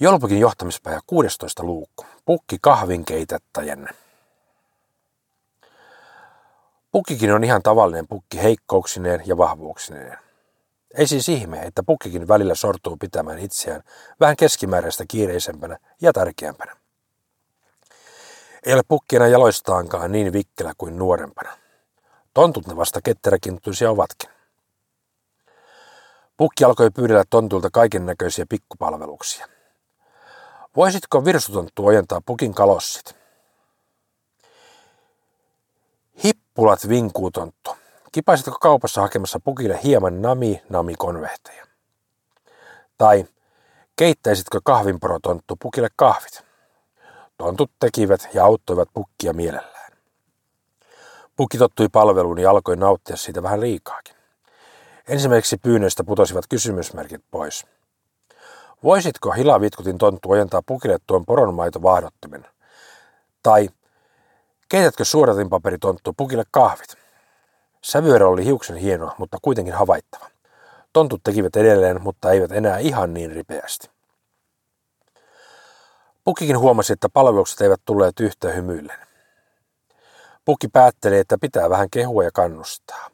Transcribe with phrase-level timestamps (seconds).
[0.00, 2.06] Jolpukin johtamispäivä 16 luukku.
[2.24, 3.90] Pukki kahvin keitättäjänne.
[6.92, 10.18] Pukkikin on ihan tavallinen pukki heikkouksineen ja vahvuuksineen.
[10.94, 13.82] Ei siis ihme, että pukkikin välillä sortuu pitämään itseään
[14.20, 16.76] vähän keskimääräistä kiireisempänä ja tärkeämpänä.
[18.66, 21.58] Ei ole pukkina jaloistaankaan niin vikkelä kuin nuorempana.
[22.34, 24.30] Tontut ne vasta ketteräkinttuisia ovatkin.
[26.36, 29.51] Pukki alkoi pyydellä tontulta kaiken näköisiä pikkupalveluksia.
[30.76, 33.16] Voisitko virsutonttu ojentaa pukin kalossit?
[36.24, 37.76] Hippulat vinkuu tonttu.
[38.12, 41.66] Kipaisitko kaupassa hakemassa pukille hieman nami-nami-konvehteja?
[42.98, 43.26] Tai
[43.96, 46.44] keittäisitkö kahvinporotonttu pukille kahvit?
[47.36, 49.92] Tontut tekivät ja auttoivat pukkia mielellään.
[51.36, 54.16] Pukki tottui palveluun ja alkoi nauttia siitä vähän liikaakin.
[55.08, 57.66] Ensimmäiseksi pyynnöistä putosivat kysymysmerkit pois.
[58.84, 62.46] Voisitko hilavitkutin tonttu ojentaa pukille tuon poronmaitovaahdottimen?
[63.42, 63.68] Tai
[64.68, 66.96] keitätkö suodatinpaperitonttu pukille kahvit?
[67.82, 70.26] Sävyero oli hiuksen hieno, mutta kuitenkin havaittava.
[70.92, 73.90] Tontut tekivät edelleen, mutta eivät enää ihan niin ripeästi.
[76.24, 78.98] Pukkikin huomasi, että palvelukset eivät tulleet yhtä hymyillen.
[80.44, 83.10] Pukki päätteli, että pitää vähän kehua ja kannustaa.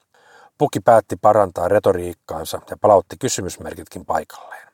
[0.58, 4.68] Pukki päätti parantaa retoriikkaansa ja palautti kysymysmerkitkin paikalleen.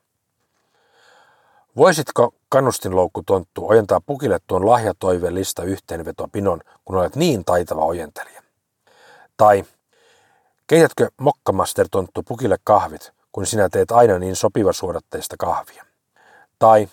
[1.77, 8.43] Voisitko kannustinloukku tonttu ojentaa pukille tuon lahjatoivelista yhteenvetopinon, kun olet niin taitava ojentelija?
[9.37, 9.65] Tai
[10.67, 15.85] keitätkö mokkamaster tonttu pukille kahvit, kun sinä teet aina niin sopivasuodatteista kahvia?
[16.59, 16.89] Tai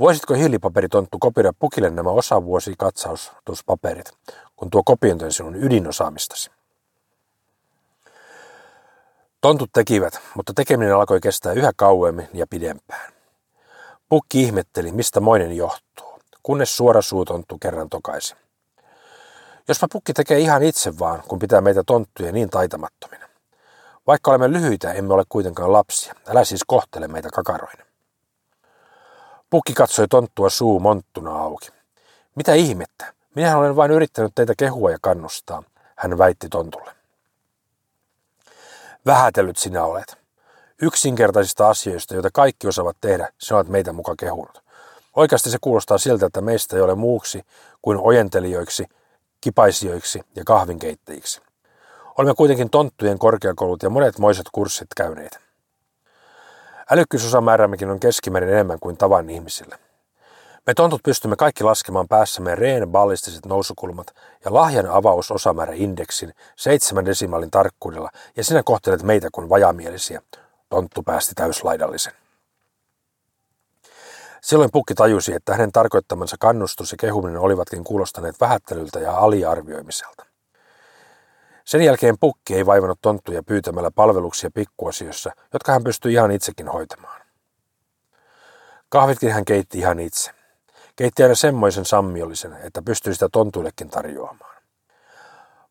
[0.00, 4.12] voisitko hiilipaperi-tonttu kopioida pukille nämä osavuosikatsaustuspaperit,
[4.56, 6.50] kun tuo kopiointi on sinun ydinosaamistasi?
[9.40, 13.17] Tontut tekivät, mutta tekeminen alkoi kestää yhä kauemmin ja pidempään.
[14.08, 18.34] Pukki ihmetteli, mistä moinen johtuu, kunnes suora suutonttu kerran tokaisi.
[19.68, 23.28] Jospa pukki tekee ihan itse vaan, kun pitää meitä tonttuja niin taitamattomina.
[24.06, 26.14] Vaikka olemme lyhyitä, emme ole kuitenkaan lapsia.
[26.26, 27.84] Älä siis kohtele meitä kakaroina.
[29.50, 31.68] Pukki katsoi tonttua suu monttuna auki.
[32.34, 33.14] Mitä ihmettä?
[33.34, 35.62] Minähän olen vain yrittänyt teitä kehua ja kannustaa,
[35.96, 36.92] hän väitti tontulle.
[39.06, 40.18] Vähätellyt sinä olet.
[40.82, 44.62] Yksinkertaisista asioista, joita kaikki osaavat tehdä, sinä olet meitä muka kehunut.
[45.16, 47.42] Oikeasti se kuulostaa siltä, että meistä ei ole muuksi
[47.82, 48.86] kuin ojentelijoiksi,
[49.40, 51.40] kipaisijoiksi ja kahvinkeittäjiksi.
[52.18, 55.40] Olemme kuitenkin tonttujen korkeakoulut ja monet moiset kurssit käyneet.
[56.90, 59.78] Älykkyysosamäärämmekin on keskimäärin enemmän kuin tavan ihmisillä.
[60.66, 64.86] Me tontut pystymme kaikki laskemaan päässämme reen ballistiset nousukulmat ja lahjan
[65.74, 70.22] indeksin seitsemän desimaalin tarkkuudella ja sinä kohtelet meitä kuin vajamielisiä.
[70.68, 72.12] Tonttu päästi täyslaidallisen.
[74.42, 80.26] Silloin Pukki tajusi, että hänen tarkoittamansa kannustus ja kehuminen olivatkin kuulostaneet vähättelyltä ja aliarvioimiselta.
[81.64, 87.22] Sen jälkeen Pukki ei vaivannut tonttuja pyytämällä palveluksia pikkuasioissa, jotka hän pystyi ihan itsekin hoitamaan.
[88.88, 90.30] Kahvitkin hän keitti ihan itse.
[90.96, 94.57] Keitti aina semmoisen sammiollisen, että pystyi sitä tontuillekin tarjoamaan.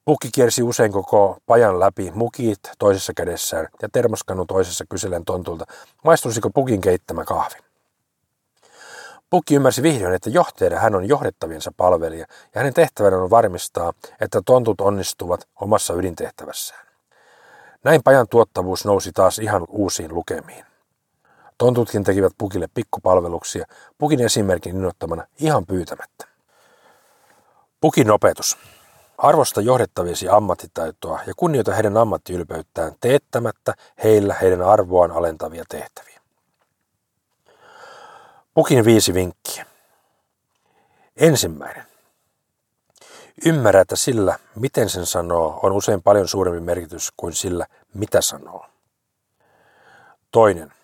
[0.08, 5.66] Pukki kiersi usein koko pajan läpi mukit toisessa kädessään ja termoskanu toisessa kyselen tontulta,
[6.04, 7.56] maistuisiko pukin keittämä kahvi.
[9.30, 12.26] Pukki ymmärsi vihdoin, että johtajana hän on johdettaviensa palvelija
[12.56, 16.88] ja hänen tehtävänä on varmistaa, että tontut onnistuvat omassa ydintehtävässään.
[17.84, 20.66] Näin pajan tuottavuus nousi taas ihan uusiin lukemiin.
[21.58, 23.66] Tontutkin tekivät Pukille pikkupalveluksia,
[23.98, 26.28] Pukin esimerkin innoittamana ihan pyytämättä.
[27.82, 28.58] Pukin opetus.
[29.18, 33.74] Arvosta johdettaviesi ammattitaitoa ja kunnioita heidän ammattiylpeyttään teettämättä
[34.04, 36.22] heillä heidän arvoaan alentavia tehtäviä.
[38.54, 39.66] Pukin viisi vinkkiä.
[41.18, 41.84] Ensimmäinen.
[43.46, 48.66] Ymmärrä, että sillä, miten sen sanoo, on usein paljon suurempi merkitys kuin sillä, mitä sanoo.
[50.32, 50.77] Toinen.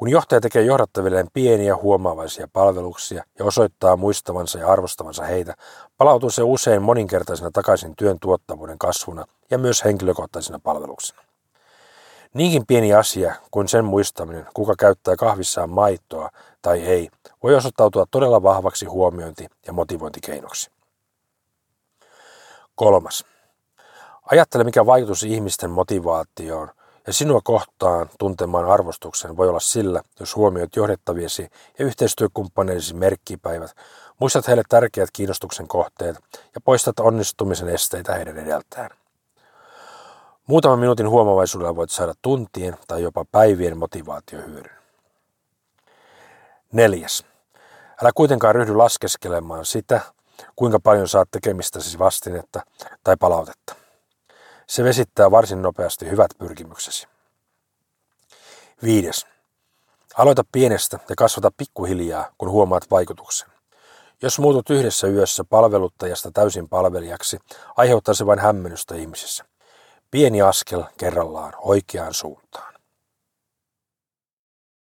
[0.00, 5.54] Kun johtaja tekee johdattavilleen pieniä huomaavaisia palveluksia ja osoittaa muistavansa ja arvostavansa heitä,
[5.96, 11.22] palautuu se usein moninkertaisena takaisin työn tuottavuuden kasvuna ja myös henkilökohtaisena palveluksena.
[12.34, 16.30] Niinkin pieni asia kuin sen muistaminen, kuka käyttää kahvissaan maitoa
[16.62, 17.08] tai ei,
[17.42, 20.70] voi osoittautua todella vahvaksi huomiointi- ja motivointikeinoksi.
[22.74, 23.24] Kolmas.
[24.22, 26.68] Ajattele, mikä vaikutus ihmisten motivaatioon
[27.06, 31.48] ja sinua kohtaan tuntemaan arvostuksen voi olla sillä, jos huomioit johdettaviesi
[31.78, 33.76] ja yhteistyökumppaneisi merkkipäivät,
[34.18, 36.16] muistat heille tärkeät kiinnostuksen kohteet
[36.54, 38.90] ja poistat onnistumisen esteitä heidän edeltään.
[40.46, 44.80] Muutaman minuutin huomavaisuudella voit saada tuntien tai jopa päivien motivaatiohyödyn.
[46.72, 47.24] Neljäs.
[48.02, 50.00] Älä kuitenkaan ryhdy laskeskelemaan sitä,
[50.56, 52.60] kuinka paljon saat tekemistäsi vastinetta
[53.04, 53.79] tai palautetta.
[54.70, 57.08] Se vesittää varsin nopeasti hyvät pyrkimyksesi.
[58.82, 59.26] Viides.
[60.16, 63.48] Aloita pienestä ja kasvata pikkuhiljaa, kun huomaat vaikutuksen.
[64.22, 67.38] Jos muutut yhdessä yössä palveluttajasta täysin palvelijaksi,
[67.76, 69.44] aiheuttaa se vain hämmennystä ihmisissä.
[70.10, 72.74] Pieni askel kerrallaan oikeaan suuntaan.